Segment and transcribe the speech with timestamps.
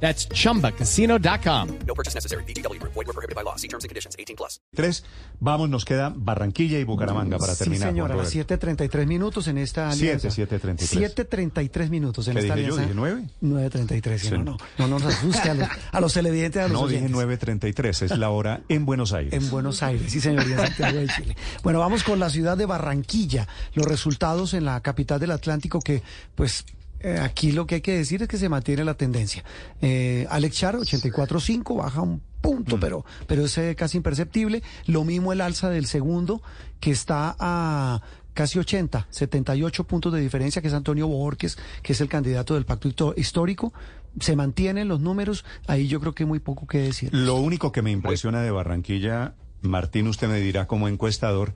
[0.00, 1.68] That's chumbacasino.com.
[1.86, 2.44] No purchase necessary.
[2.44, 2.78] BGW.
[2.82, 3.56] Void were prohibited by law.
[3.56, 4.14] See terms and conditions.
[4.18, 4.60] 18 plus.
[4.74, 5.04] Tres,
[5.40, 7.88] vamos, nos queda Barranquilla y Bucaramanga para Sí, terminar.
[7.88, 8.54] señora, Juan las Roberto.
[8.66, 10.28] 7.33 minutos en esta Siete, alianza.
[10.28, 11.26] 7:33.
[11.26, 12.74] 7.33 minutos en ¿Qué esta dije yo?
[12.74, 12.82] alianza.
[12.82, 13.24] ¿Dije nueve?
[13.42, 14.30] 9.33, sí, Sí.
[14.32, 17.40] no, no, no nos asuste a los, a los televidentes, a los No, dije oyentes.
[17.46, 19.32] 9.33, es la hora en Buenos Aires.
[19.32, 21.36] En Buenos Aires, sí señor, y en Santiago de Chile.
[21.62, 23.48] Bueno, vamos con la ciudad de Barranquilla.
[23.74, 26.02] Los resultados en la capital del Atlántico que,
[26.34, 26.64] pues,
[27.00, 29.44] eh, aquí lo que hay que decir es que se mantiene la tendencia.
[29.80, 32.40] Eh, Alex Char, 84.5, baja un Mm.
[32.40, 34.62] punto, pero, pero es eh, casi imperceptible.
[34.86, 36.42] Lo mismo el alza del segundo,
[36.80, 38.00] que está a
[38.34, 42.64] casi 80, 78 puntos de diferencia, que es Antonio Borges, que es el candidato del
[42.64, 43.72] pacto histórico.
[44.20, 47.12] Se mantienen los números, ahí yo creo que hay muy poco que decir.
[47.12, 51.52] Lo único que me impresiona de Barranquilla, Martín, usted me dirá como encuestador,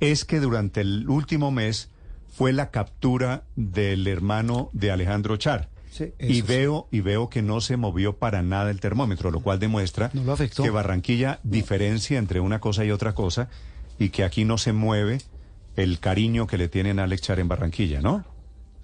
[0.00, 1.90] es que durante el último mes
[2.34, 5.68] fue la captura del hermano de Alejandro Char.
[5.90, 6.42] Sí, y sí.
[6.42, 10.24] veo y veo que no se movió para nada el termómetro, lo cual demuestra No
[10.24, 10.64] lo afectó.
[10.64, 13.48] que Barranquilla diferencia entre una cosa y otra cosa
[14.00, 15.20] y que aquí no se mueve
[15.76, 18.24] el cariño que le tienen a Alex Char en Barranquilla, ¿no?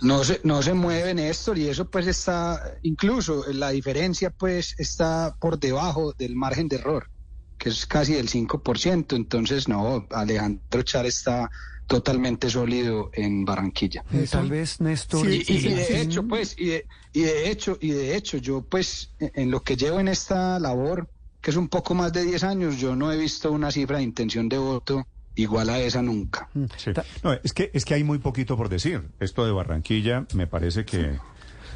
[0.01, 5.37] No se, no se mueve Néstor y eso pues está, incluso la diferencia pues está
[5.41, 7.11] por debajo del margen de error,
[7.59, 11.51] que es casi del 5%, entonces no, Alejandro Char está
[11.91, 14.05] totalmente sólido en Barranquilla.
[14.13, 15.29] Eh, tal vez Néstor.
[15.29, 15.95] Y, y- y de Sí.
[15.97, 19.61] hecho, pues, y de, y de hecho, y de hecho, yo pues, en en lo
[19.65, 21.09] que llevo en esta labor,
[21.41, 24.05] que es un poco más de 10 años, yo no he visto una cifra de
[24.05, 26.49] intención de voto igual a esa nunca.
[26.77, 26.93] Sí.
[27.25, 29.03] No, es que es que hay muy poquito por decir.
[29.19, 31.19] Esto de Barranquilla me parece que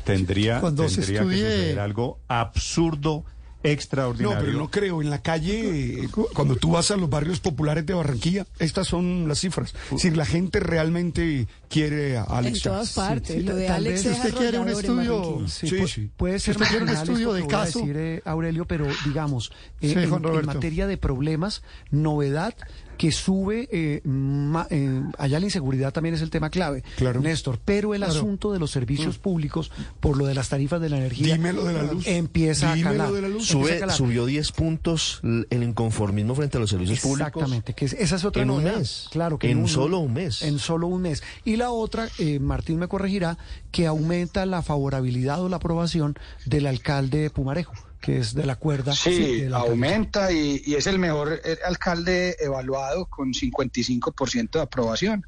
[0.05, 3.25] tendría, Cuando se tendría que suceder algo absurdo,
[3.65, 4.39] No, extraordinario.
[4.45, 5.01] pero no creo.
[5.01, 9.27] En la calle, cu- cuando tú vas a los barrios populares de Barranquilla, estas son
[9.27, 9.75] las cifras.
[9.97, 13.37] Si la gente realmente quiere a Alex En todas partes.
[13.37, 15.49] sí, lo de tal Alex vez es usted quiere un estudio-.
[15.49, 16.11] Sí, Sí, sí.
[16.17, 19.89] puede ser Si usted quiere un estudio de caso- decir, eh, Aurelio, pero digamos, eh,
[19.89, 22.55] Sí, en, materia de problemas, novedad
[22.97, 27.21] que sube, eh, ma- eh, allá la inseguridad también es el tema clave, Claro.
[27.21, 28.15] Néstor, pero el Claro.
[28.15, 28.17] Mm.
[28.17, 31.73] asunto de los servicios públicos, por lo de las tarifas de la energía, Dímelo de
[31.73, 32.07] la luz.
[32.07, 33.13] empieza a calar.
[33.13, 33.51] de la luz.
[33.51, 33.97] empieza a Sube, calar.
[33.97, 37.29] subió 10 puntos el inconformismo frente a los servicios públicos.
[37.29, 39.09] Exactamente, que es- esa es otra en un mes.
[39.11, 40.43] Claro que En solo un mes.
[40.43, 41.23] En solo un mes.
[41.45, 43.39] Y la otra, eh, Martín me corregirá,
[43.71, 46.17] que aumenta la favorabilidad o la aprobación
[46.47, 47.73] del alcalde de Pumarejo,
[48.05, 48.93] que es de la cuerda.
[48.95, 55.27] Sí, aumenta y, y es el mejor alcalde evaluado con 55% de aprobación.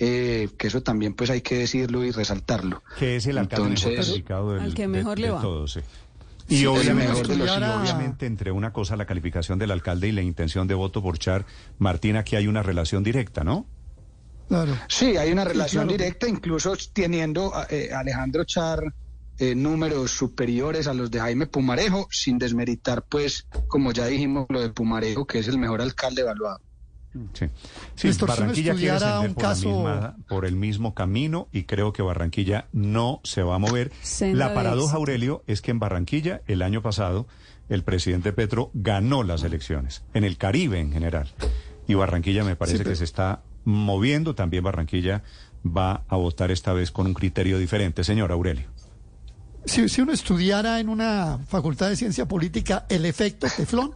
[0.00, 2.82] Eh, que eso también pues hay que decirlo y resaltarlo.
[2.98, 5.40] que es el alcalde mejor Entonces- calificado del, Al que mejor de le va.
[5.40, 5.80] todos, sí.
[6.48, 10.66] Sí, Y obviamente, mejor los entre una cosa la calificación del alcalde y la intención
[10.66, 11.44] de voto por Char,
[11.78, 13.66] Martín, aquí hay una relación directa, ¿no?
[14.48, 14.78] Claro.
[14.88, 15.98] Sí, hay una relación claro.
[15.98, 18.82] directa, incluso teniendo eh, Alejandro Char
[19.38, 24.60] eh, números superiores a los de Jaime Pumarejo, sin desmeritar, pues, como ya dijimos, lo
[24.60, 26.60] de Pumarejo, que es el mejor alcalde evaluado.
[27.32, 27.46] Sí,
[28.26, 28.94] Barranquilla quiere
[29.26, 33.42] un por, la caso- misma- por el mismo camino y creo que Barranquilla no se
[33.42, 33.90] va a mover.
[34.02, 34.96] Senda La paradoja.
[34.96, 37.26] Aurelio, es que en Barranquilla el año pasado
[37.68, 41.28] el presidente Petro ganó las elecciones, en el Caribe en general.
[41.88, 45.22] Y Barranquilla me parece Sí, pero- que se está moviendo, también Barranquilla
[45.66, 48.04] va a votar esta vez con un criterio diferente.
[48.04, 48.68] Señor Aurelio.
[49.68, 53.92] Si, si uno estudiara en una facultad de ciencia política el efecto teflón,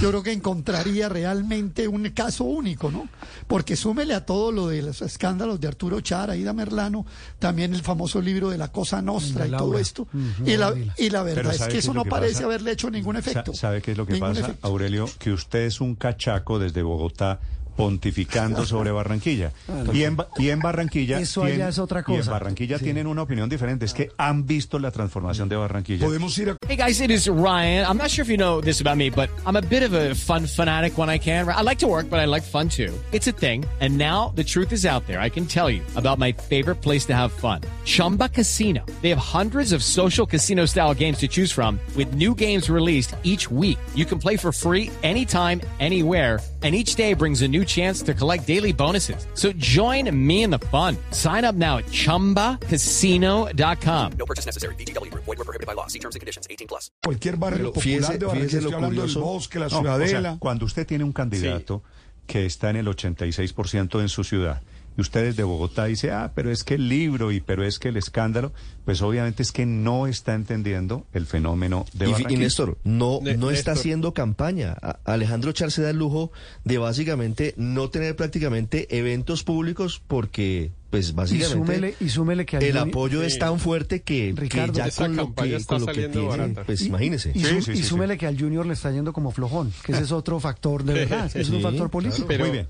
[0.00, 3.08] yo creo que encontraría realmente un caso único, ¿no?
[3.46, 7.06] Porque súmele a todo lo de los escándalos de Arturo Chara, Ida Merlano,
[7.38, 10.08] también el famoso libro de la Cosa Nostra y todo esto.
[10.44, 12.44] Y, la, y la verdad es ¿sabe que eso es no que parece pasa?
[12.46, 13.52] haberle hecho ningún efecto.
[13.54, 14.66] Sa- ¿Sabe qué es lo que Ningún pasa, efecto.
[14.66, 15.08] Aurelio?
[15.20, 17.38] Que usted es un cachaco desde Bogotá
[17.76, 19.52] pontificando sobre Barranquilla.
[19.94, 21.20] Y en, y en Barranquilla...
[21.20, 22.30] Eso allá es otra Y en cosa.
[22.30, 22.84] Barranquilla Sí.
[22.84, 23.84] tienen una opinión diferente.
[23.84, 26.04] Es que han visto la transformación de Barranquilla.
[26.04, 27.84] Podemos ir a Hey guys, it is Ryan.
[27.86, 30.14] I'm not sure if you know this about me, but I'm a bit of a
[30.14, 31.48] fun fanatic when I can.
[31.48, 32.92] I like to work, but I like fun too.
[33.12, 33.64] It's a thing.
[33.80, 35.20] And now the truth is out there.
[35.20, 37.60] I can tell you about my favorite place to have fun.
[37.84, 38.84] Chumba Casino.
[39.02, 43.14] They have hundreds of social casino style games to choose from with new games released
[43.22, 43.78] each week.
[43.94, 46.40] You can play for free anytime, anywhere.
[46.64, 49.26] And each day brings a new chance to collect daily bonuses.
[49.34, 50.96] So join me in the fun.
[51.10, 54.12] Sign up now at chumbacasino.com.
[54.18, 54.74] No purchase necessary.
[54.76, 55.12] BGW.
[55.12, 55.86] Void were prohibited by law.
[55.88, 56.46] See terms and conditions.
[56.48, 56.90] 18 plus.
[57.04, 59.20] Cualquier barrio Pero fíjese- popular de Barranquilla, lo estoy hablando del curioso.
[59.20, 60.36] bosque, la No, o sea, ciudadela.
[60.40, 61.82] cuando usted tiene un candidato
[62.26, 64.62] que está en el 86% en su ciudad
[64.96, 67.88] y usted desde Bogotá dice, ah, pero es que el libro y pero es que
[67.88, 68.52] el escándalo,
[68.84, 72.40] pues obviamente es que no está entendiendo el fenómeno de Y, fi- y Barranquilla.
[72.40, 74.76] Néstor, no, no está haciendo campaña.
[74.82, 76.30] A- Alejandro Char se da el lujo
[76.64, 82.56] de básicamente no tener prácticamente eventos públicos porque, pues Y básicamente, súmele, y súmele que
[82.58, 85.56] al el apoyo es tan fuerte que, que Ricardo, ya esa con lo campaña que,
[85.56, 86.62] está con lo que saliendo tiene, barata.
[86.64, 87.32] pues y- imagínese.
[87.34, 89.72] Y, Sí, sú- sí, y sí, súmele que al Junior le está yendo como flojón,
[89.84, 91.90] que ese es otro factor de verdad, es un factor claro.
[91.90, 92.26] político.
[92.28, 92.68] Pero- Muy bien.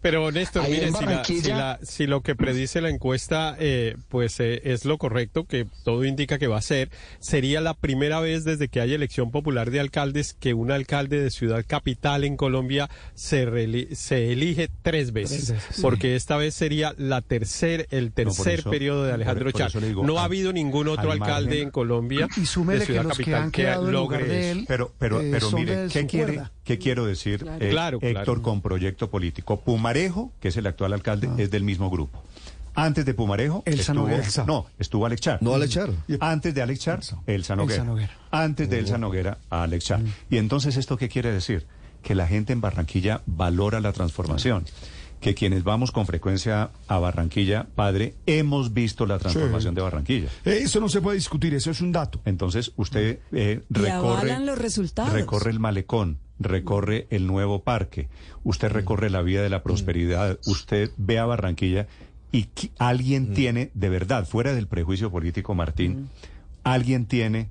[0.00, 3.96] Pero Néstor, Ahí mire, si la, si, la- si lo que predice la encuesta eh,
[4.08, 8.20] pues eh, es lo correcto, que todo indica que va a ser, sería la primera
[8.20, 12.36] vez desde que hay elección popular de alcaldes que un alcalde de ciudad capital en
[12.36, 15.82] Colombia se, se elige tres veces, Tres veces, sí.
[15.82, 19.72] porque esta vez sería la tercer, el No, tercer eso- periodo de Alejandro Char.
[19.80, 23.02] digo, no ha habido ningún otro al alcalde margen- en Colombia Y de que ciudad
[23.04, 26.52] los que capital en logre de él Pero, pero, eh, pero mire, ¿qué, quiere, cuerda.
[26.68, 28.18] ¿Qué quiero decir, eh, Claro, claro.
[28.20, 29.60] Héctor, con proyecto político?
[29.60, 31.34] Pumarejo, que es el actual alcalde, Ah.
[31.38, 32.22] es del mismo grupo.
[32.74, 34.44] Antes de Pumarejo, Elsa estuvo, Noguera.
[34.46, 35.42] no, estuvo Alex Char.
[35.42, 35.90] No Alex Char.
[36.20, 37.74] Antes de Alex Char, Elsa Noguera.
[37.80, 38.10] Elsa Noguera.
[38.30, 40.02] Antes de Elsa Noguera, a Alex Char.
[40.30, 41.66] Y entonces, ¿esto qué quiere decir?
[42.02, 44.66] Que la gente en Barranquilla valora la transformación.
[45.20, 50.28] Que quienes vamos con frecuencia a Barranquilla, padre, hemos visto la transformación de Barranquilla.
[50.44, 52.20] Eso no se puede discutir, eso es un dato.
[52.26, 55.12] Entonces, usted eh, recorre, los resultados.
[55.12, 58.08] recorre el malecón, recorre el nuevo parque,
[58.44, 61.86] usted recorre la vía de la prosperidad, usted ve a Barranquilla
[62.32, 62.48] y
[62.78, 66.08] alguien tiene, de verdad, fuera del prejuicio político, Martín,
[66.64, 67.48] alguien tiene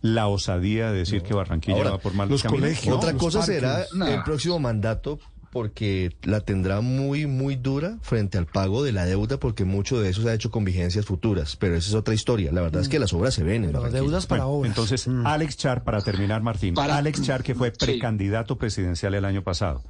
[0.00, 2.60] la osadía de decir que Barranquilla Ahora, va por mal los camino.
[2.62, 3.56] colegios, Otra los cosa parques.
[3.56, 5.18] será el próximo mandato
[5.52, 10.10] porque la tendrá muy, muy dura frente al pago de la deuda porque mucho de
[10.10, 11.56] eso se ha hecho con vigencias futuras.
[11.56, 12.52] Pero esa es otra historia.
[12.52, 13.64] La verdad es que las obras se ven.
[13.64, 14.70] en Las deudas para Bueno, obras.
[14.70, 15.26] Entonces, Mm.
[15.26, 17.76] Alex Char, para terminar, Martín, Para- Alex Char, que fue Sí.
[17.78, 19.82] precandidato presidencial el año pasado,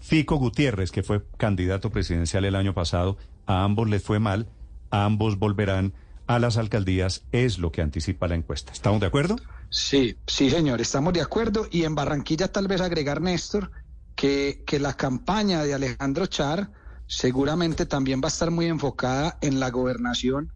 [0.00, 3.16] Fico Gutiérrez, que fue candidato presidencial el año pasado,
[3.46, 4.48] a ambos les fue mal,
[4.90, 5.92] a ambos volverán
[6.26, 8.72] a las alcaldías, es lo que anticipa la encuesta.
[8.72, 9.36] ¿Estamos de acuerdo?
[9.70, 11.66] Sí, sí, señor, estamos de acuerdo.
[11.70, 13.70] Y en Barranquilla tal vez agregar, Néstor,
[14.22, 16.70] que, que la campaña de Alejandro Char
[17.08, 20.52] seguramente también va a estar muy enfocada en la gobernación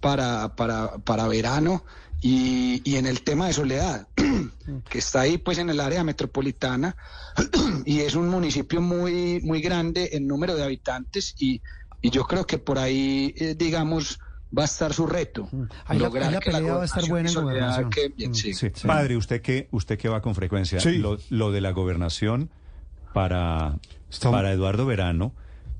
[0.00, 1.84] para, para, para verano
[2.22, 4.08] y, y en el tema de Soledad,
[4.88, 6.96] que está ahí pues en el área metropolitana
[7.84, 11.60] y es un municipio muy, muy grande en número de habitantes y,
[12.00, 14.18] y yo creo que por ahí, eh, digamos,
[14.56, 15.50] va a estar su reto.
[15.84, 17.90] Ahí la- lograr ahí la que pelea va a estar gobernación buena en gobernación.
[17.90, 18.34] queden bien, Mm.
[18.34, 18.54] sí.
[18.54, 18.70] Sí.
[18.86, 20.96] Padre, usted que usted que va con frecuencia, Sí.
[20.96, 22.50] lo, lo de la gobernación
[23.12, 23.78] para,
[24.20, 25.32] para Eduardo Verano,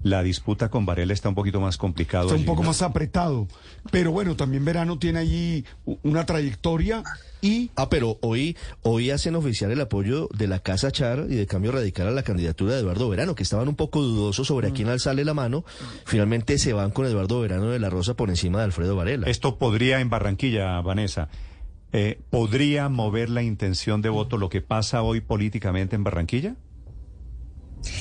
[0.02, 2.24] la disputa con Varela está un poquito más complicado.
[2.24, 2.68] Está un allí, poco ¿no?
[2.68, 3.46] más apretado.
[3.90, 5.64] Pero bueno, también Verano tiene allí
[6.02, 7.02] una trayectoria
[7.40, 11.46] y Ah, pero hoy, hoy hacen oficial el apoyo de la Casa Char y de
[11.46, 14.70] Cambio Radical a la candidatura de Eduardo Verano, que estaban un poco dudosos sobre a
[14.72, 15.64] quién alzarle la mano.
[16.04, 19.28] Finalmente se van con Eduardo Verano de la Rosa por encima de Alfredo Varela.
[19.28, 21.28] Esto podría en Barranquilla, Vanessa,
[21.92, 26.56] eh, ¿podría mover la intención de voto lo que pasa hoy políticamente en Barranquilla?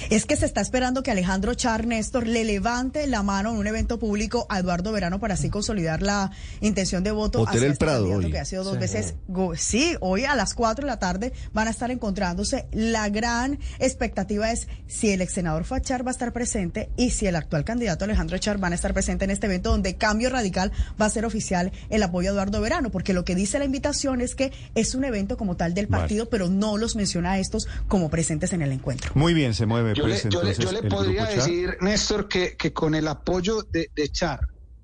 [0.09, 3.67] Es que se está esperando que Alejandro Char Néstor le levante la mano en un
[3.67, 6.31] evento público a Eduardo Verano para así consolidar la
[6.61, 7.41] intención de voto.
[7.41, 8.31] Hotel hacia El este Prado candidato hoy.
[8.31, 8.79] Que ha sido dos Sí.
[8.79, 9.15] veces.
[9.27, 12.67] go- Sí, hoy a las 4 de la tarde van a estar encontrándose.
[12.71, 17.27] La gran expectativa es si el ex senador Fachar va a estar presente y si
[17.27, 20.71] el actual candidato Alejandro Char van a estar presente en este evento donde Cambio Radical
[21.01, 24.21] va a ser oficial el apoyo a Eduardo Verano, porque lo que dice la invitación
[24.21, 26.01] es que es un evento como tal del Vale.
[26.03, 29.11] partido, pero no los menciona a estos como presentes en el encuentro.
[29.15, 32.55] Muy bien, se mueve Yo le, pues yo le- yo le podría decir, Néstor, que,
[32.57, 34.39] que con el apoyo de, de Char,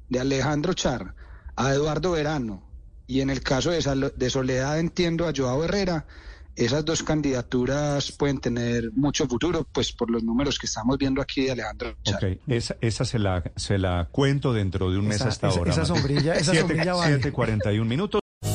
[0.09, 1.13] de Alejandro Char,
[1.55, 2.63] a Eduardo Verano,
[3.07, 6.05] y en el caso de, Soledad entiendo a Joao Herrera,
[6.55, 11.43] esas dos candidaturas pueden tener mucho futuro, pues por los números que estamos viendo aquí
[11.45, 12.15] de Alejandro Char.
[12.25, 15.71] Ok, esa, esa se, la, se la cuento dentro de un mes hasta esa- ahora.
[15.71, 17.21] esa sombrilla- esa Siete- sombrilla vale.
[17.21, 18.21] 7:41 minutos.